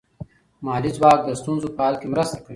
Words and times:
مالي 0.65 0.91
ځواک 0.97 1.19
د 1.25 1.29
ستونزو 1.39 1.67
په 1.75 1.81
حل 1.85 1.95
کې 2.01 2.07
مرسته 2.13 2.37
کوي. 2.39 2.49